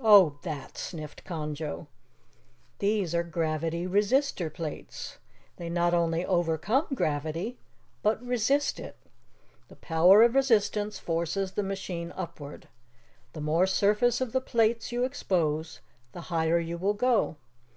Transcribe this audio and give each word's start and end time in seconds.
"Oh, 0.00 0.38
that," 0.42 0.78
sniffed 0.78 1.24
Conjo. 1.24 1.88
"These 2.78 3.16
are 3.16 3.24
gravity 3.24 3.84
resistor 3.84 4.48
plates. 4.48 5.18
They 5.56 5.68
not 5.68 5.92
only 5.92 6.24
overcome 6.24 6.86
gravity, 6.94 7.58
but 8.00 8.24
resist 8.24 8.78
it. 8.78 8.94
The 9.66 9.74
power 9.74 10.22
of 10.22 10.36
resistance 10.36 11.00
forces 11.00 11.50
the 11.50 11.64
machine 11.64 12.12
upward. 12.14 12.68
The 13.32 13.40
more 13.40 13.66
surface 13.66 14.20
of 14.20 14.30
the 14.30 14.40
plates 14.40 14.92
you 14.92 15.02
expose, 15.02 15.80
the 16.12 16.20
higher 16.30 16.60
you 16.60 16.78
will 16.78 16.94
go. 16.94 17.34